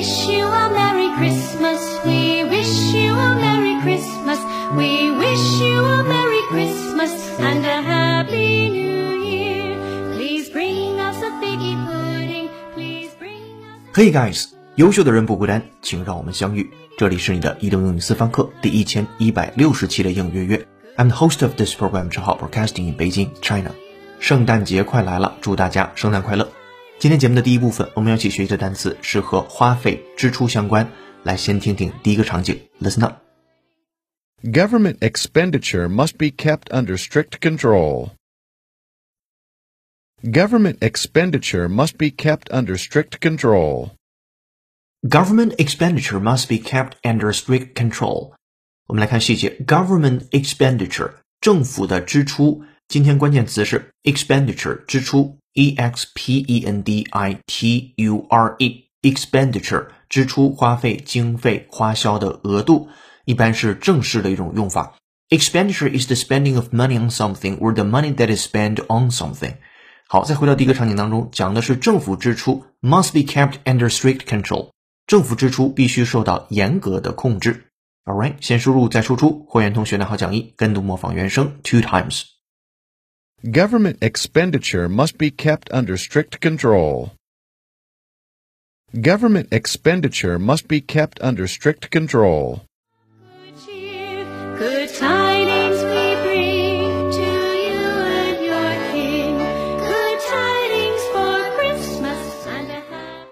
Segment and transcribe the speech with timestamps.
[0.00, 1.80] wish you a Merry Christmas.
[2.04, 4.38] We wish you a Merry Christmas.
[4.76, 9.76] We wish you a Merry Christmas and a Happy New Year.
[10.14, 12.48] Please bring us a figgy pudding.
[12.74, 13.96] Please bring us.
[13.96, 16.70] Hey guys，优秀的人不孤单，请让我们相遇。
[16.98, 20.66] 这里是你的移动英语私房课第一千一百六十期的英语约约。
[20.96, 23.70] I'm the host of this program，正好 broadcasting in Beijing, China。
[24.18, 26.48] 圣诞节快来了，祝大家圣诞快乐！
[27.00, 30.90] 今天节目的第一部分，我们要一起学习的单词是和花费、支出相关。
[31.22, 33.22] 来，先听听第一个场景，Listen up。
[34.42, 38.10] Government expenditure must be kept under strict control.
[40.22, 43.90] Government expenditure must be kept under strict control.
[45.02, 48.32] Government expenditure must be kept under strict control。
[48.86, 58.85] 我们来看细节，Government expenditure 政府的支出，今天关键词是 expenditure 支出 ，e x p e n d i t u r e
[59.01, 62.89] expenditure 支出花费经费花销的额度，
[63.25, 64.95] 一般是正式的一种用法。
[65.29, 69.55] Expenditure is the spending of money on something or the money that is spent on something。
[70.07, 74.71] 好，再回到第一个场景当中，讲的是政府支出 must be kept under strict control。
[75.07, 77.67] 政府支出必须受到严格的控制。
[78.03, 79.45] All right，先输入再输出。
[79.47, 82.23] 会员同学拿好讲义，跟读模仿原声 two times。
[83.44, 87.12] Government expenditure must be kept under strict control.
[88.92, 92.62] Government expenditure must be kept under strict control.
[93.44, 94.24] Good cheer,
[94.58, 99.38] good tidings we bring to you and your king.
[99.38, 103.30] Good tidings for Christmas and a happy.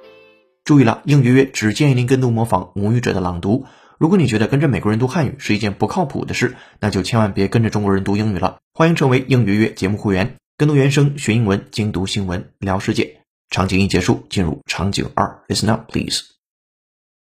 [0.65, 3.67] 注意了，应约约只建议您跟读模仿母语者的朗读。
[3.99, 8.59] 如果你觉得跟着美国人读汉语是一件不靠谱的事，那就千万别跟着中国人读英语了。
[8.73, 13.21] 欢迎成为应约约节目会员，跟读原声学英文，精读新闻聊世界。
[13.51, 16.23] 场景一结束，进入场景二，Listen up, please.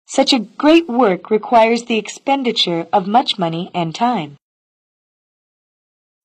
[0.06, 4.36] Such a great work requires the expenditure of much money and time.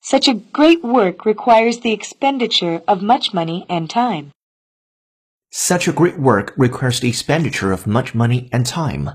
[0.02, 4.31] Such a great work requires the expenditure of much money and time.
[5.52, 9.09] Such a great work requires the expenditure of much money and time.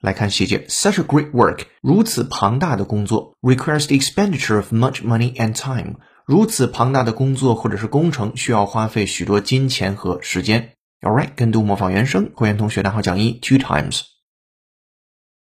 [0.00, 5.96] 来看细节，such a great work，如此庞大的工作，requires the expenditure of much money and time。
[6.26, 10.74] 如此庞大的工作或者是工程需要花费许多金钱和时间。
[11.00, 14.02] All right，跟读模仿原声，会员同学拿好讲义 two times。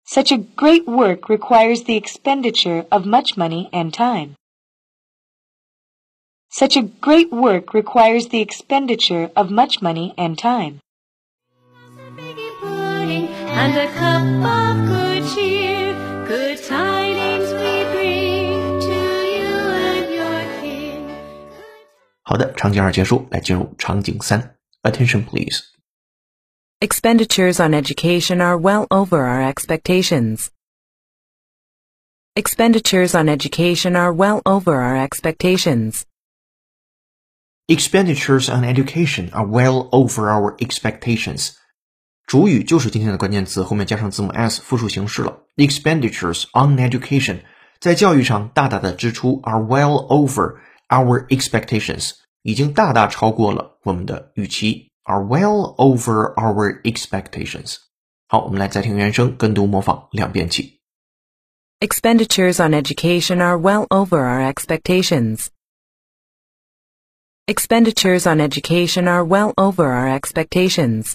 [0.06, 4.36] Such a great work requires the expenditure of much money and time.
[6.50, 10.78] Such a great work requires the expenditure of much money and time.
[13.52, 15.94] A figgy pudding and a cup of good cheer.
[16.26, 19.52] Good tidings we bring to you
[19.84, 21.08] and your king.
[22.22, 24.56] 好的，场景二结束，来进入场景三。
[24.82, 25.62] Attention please。
[26.80, 30.50] Expenditures on education are well over our expectations.
[32.36, 36.04] Expenditures on education are well over our expectations.
[37.66, 41.54] Expenditures on education are well over our expectations。
[42.26, 45.44] 主语就是今天的关键词，后面加上字母 s 复数形式了。
[45.56, 47.40] Expenditures on education
[47.80, 50.56] 在教育上大大的支出 are well over
[50.88, 52.12] our expectations，
[52.42, 57.76] 已经大大超过了我们的预期，are well over our expectations。
[58.28, 60.80] 好，我们来再听原声，跟读模仿两遍起。
[61.80, 65.46] Expenditures on education are well over our expectations.
[67.46, 71.14] Expenditures on education are well over our expectations.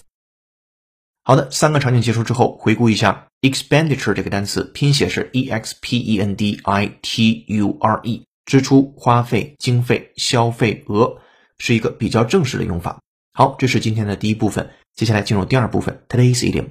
[1.29, 11.19] 好的，三个场景结束之后，回顾一下 expenditure 这个单词，拼写是 e x p e n d i t u r e，支出、花费、经费、消费额，
[11.59, 12.99] 是一个比较正式的用法。
[13.33, 16.65] 好，这是今天的第一部分，接下来进入第二部分，today's idiom。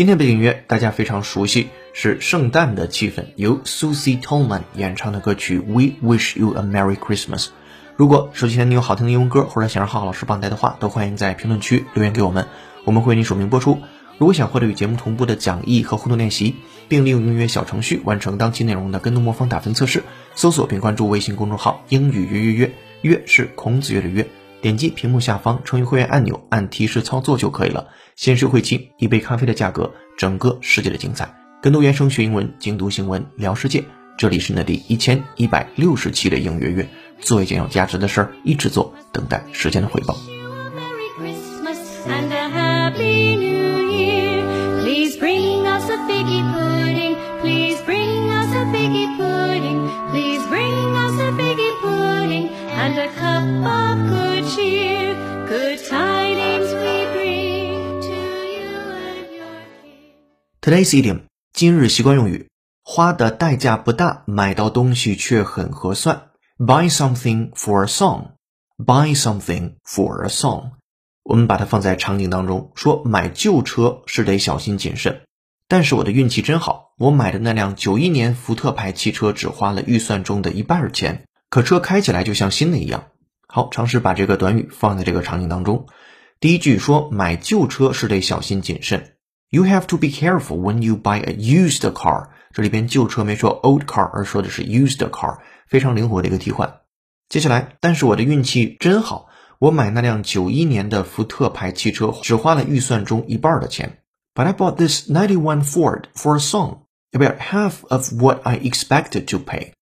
[0.00, 7.44] 今天背景音乐大家非常熟悉，是圣诞的气氛，由 Susie Tolman 演唱的歌曲《We Wish You a Merry Christmas》。
[7.96, 12.46] 如果手机前你有好听的英文歌，或者想让浩浩老师帮带的话，都欢迎在评论区留言给我们，
[12.86, 13.78] 我们会为你署名播出。
[14.16, 16.54] 如果想获得与节目同步的讲义和互动练习，
[16.88, 20.02] 并利用音乐小程序完成当期内容的跟读模仿打分测试，
[20.34, 22.72] 搜索并关注微信公众号“英语约约约”，
[23.02, 24.26] 约是孔子约的约。
[24.60, 27.88] 点击屏幕下方成为会员按钮，按提示操作就可以了。
[28.16, 31.34] 先是会期，一杯咖啡的价格，整个世界的精彩。
[31.62, 33.84] 更多原声学英文，精读新闻，聊世界。
[34.18, 36.86] 这里是你的第一千一百六十期的应约约，
[37.20, 40.14] 做一件有价值的事儿，一直做，等待时间的回报。
[40.28, 44.82] you a Merry Christmas and a Happy New Year.
[44.82, 47.16] Please bring us a figgy pudding.
[47.40, 49.06] Please bring us a figgy
[52.80, 55.14] and a cup of good cheer.
[55.46, 58.20] Good tidings we bring to
[58.56, 58.72] you
[59.04, 60.14] and your king.
[60.62, 61.20] Today's idiom
[61.52, 62.48] 今日习惯用语，
[62.82, 66.30] 花的代价不大，买到东西却很合算。
[66.58, 68.28] Buy something for a song.
[68.78, 70.70] Buy something for a song.
[71.22, 75.20] 我们把它放在场景当中，说买旧车是得小心谨慎。
[75.68, 83.08] 但是我的运气真好，我买的那辆九一年福特牌汽车只花了预算中的一半钱，可车开起来就像新的一样。
[83.48, 85.86] 好，尝试把这个短语放在这个场景当中。
[86.38, 89.16] 第一句说买旧车是得小心谨慎。
[89.50, 92.28] You have to be careful when you buy a used car。
[92.52, 96.82] 这里边旧车没说 old car，而说的是 used car，非常灵活的一个替换。
[97.28, 99.26] 接下来，但是我的运气真好，
[99.58, 103.98] 我买那辆九一年的福特牌汽车只花了预算中一半的钱。
[104.34, 109.38] But I bought this 91 Ford for a song, about half of what I expected to
[109.38, 109.72] pay。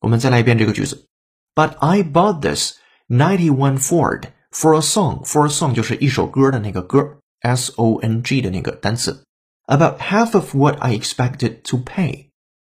[0.00, 1.06] 我们再来一遍这个句子。
[1.54, 2.74] But I bought this
[3.08, 5.24] 91 Ford for a song.
[5.24, 9.24] For a song 就是一首歌的那个歌，S O N G 的那个单词。
[9.66, 12.28] About half of what I expected to pay。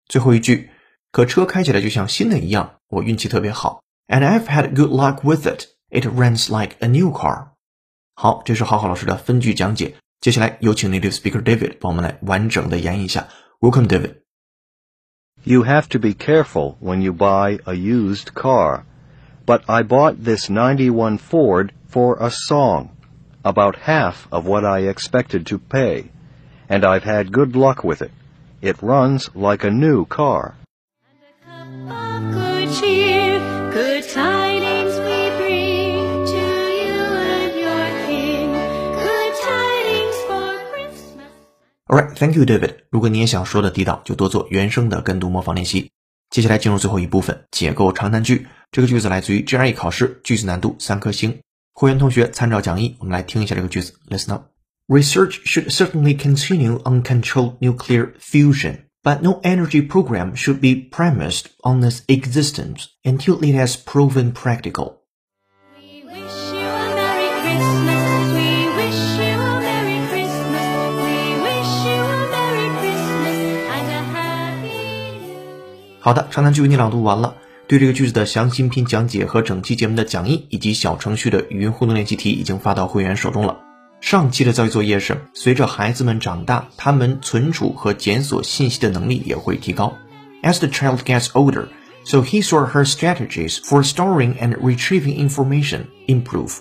[0.07, 0.69] 最后一句，
[1.11, 3.81] 可车开起来就像新的一样，我运气特别好。
[4.07, 5.65] And I've had good luck with it.
[5.89, 7.49] It runs like a new car.
[8.13, 9.95] 好，这是浩浩老师的分句讲解。
[10.21, 13.27] 接下来有请 native speaker David 帮我们来完整的演绎一下。
[13.59, 14.18] Welcome, David.
[15.44, 18.84] You have to be careful when you buy a used car.
[19.46, 22.90] But I bought this 91 Ford for a song,
[23.42, 26.10] about half of what I expected to pay.
[26.68, 28.12] And I've had good luck with it.
[28.60, 30.56] It runs like a new car.
[42.19, 42.75] thank you, David.
[42.89, 45.91] 如果你也想说的地道，就多做原声的跟读模仿练习。
[46.29, 48.47] 接下来进入最后一部分，解构长难句。
[48.71, 51.39] 这个句子来自于 GRE 考试，句子难度三颗星。
[51.73, 53.93] 会员同学参照讲义，我们来听一下这个句子。
[54.09, 54.45] Listen up.
[54.87, 61.45] Research should certainly continue on controlled nuclear fusion, but no energy program should be premised
[61.63, 64.97] on its existence until it has proven practical.
[76.10, 77.36] 好的，长难句为你朗读完了。
[77.68, 83.60] 对这个句子的详细音频讲解和整期节目的讲义以及小程序的语音互动练习题已经发到会员手中了。
[84.00, 89.96] 上期的教育作业是：随着孩子们长大，他们存储和检索信息的能力也会提高。
[90.42, 91.68] As the child gets older,
[92.02, 96.56] so his or her strategies for storing and retrieving information improve.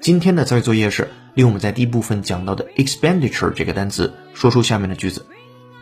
[0.00, 5.26] 今天的教育作业是利用我们在第一部分讲到的 expenditure 这个单词，说出下面的句子：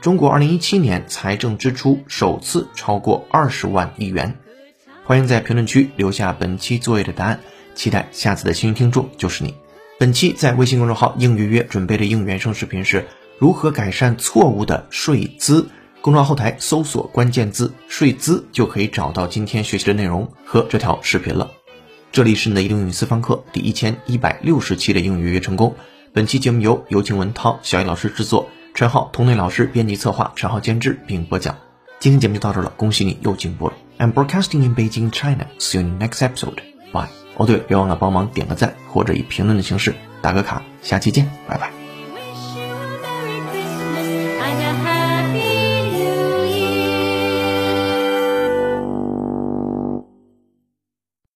[0.04, 4.36] 中国2017年财政支出首次超过20万亿元。
[5.02, 7.40] 欢迎在评论区留下本期作业的答案，
[7.74, 9.54] 期待下次的幸运听众就是你。
[9.98, 13.06] 本期在微信公众号“应约约”准备的应原声视频是
[13.38, 15.70] 如何改善错误的税姿。
[16.02, 21.50] 公众号后台搜索关键字“税姿”就可以找到今天学习的内容和这条视频了。
[22.12, 25.75] 这里是你的英语私房课第一千一百六十期的应约约成功。
[26.12, 28.43] 本期节目由有请文涛、小叶老师制作，
[28.75, 31.57] 陈浩、同内老师编辑策划，陈浩监制并播讲。
[32.00, 33.75] 今天节目就到这了，恭喜你又进步了。
[33.99, 35.47] I'm broadcasting in Beijing, China.
[35.61, 36.59] See you in next episode.
[36.93, 37.07] Bye.
[37.37, 40.64] 哦，对，别忘了帮忙点个赞，或者以评论的形式打个卡。
[40.83, 41.84] 下期见，拜拜。